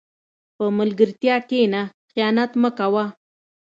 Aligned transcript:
په 0.55 0.65
ملګرتیا 0.77 1.35
کښېنه، 1.49 1.81
خیانت 2.11 2.51
مه 2.61 2.69
کوه. 2.77 3.05